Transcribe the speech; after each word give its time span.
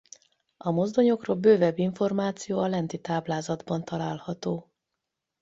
A 0.57 0.71
mozdonyokról 0.71 1.35
bővebb 1.35 1.77
információ 1.79 2.59
a 2.59 2.67
lenti 2.67 2.99
táblázatban 3.01 3.85
található. 3.85 4.71